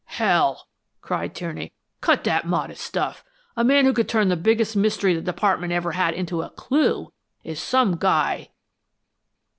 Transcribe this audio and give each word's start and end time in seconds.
"Hell!" 0.15 0.67
cried 0.99 1.35
Tierney. 1.35 1.73
"Cut 2.01 2.23
that 2.23 2.47
modest 2.47 2.83
stuff. 2.83 3.23
A 3.55 3.63
man 3.63 3.85
who 3.85 3.93
could 3.93 4.09
turn 4.09 4.29
the 4.29 4.35
biggest 4.35 4.75
mystery 4.75 5.13
the 5.13 5.21
Department 5.21 5.73
ever 5.73 5.91
had 5.91 6.15
into 6.15 6.41
a 6.41 6.49
CLUE, 6.49 7.13
is 7.43 7.59
some 7.61 7.97
guy!" 7.97 8.49